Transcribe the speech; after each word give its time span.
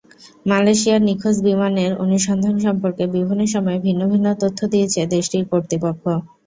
মালয়েশিয়ার 0.45 1.01
নিখোঁজ 1.07 1.35
বিমানের 1.45 1.91
অনুসন্ধান 2.03 2.55
সম্পর্কে 2.65 3.03
বিভিন্ন 3.15 3.41
সময়ে 3.53 3.79
ভিন্ন 3.79 4.01
ভিন্ন 4.11 4.27
তথ্য 4.41 4.59
দিয়েছে 4.73 4.99
দেশটির 5.13 5.43
কর্তৃপক্ষ। 5.51 6.03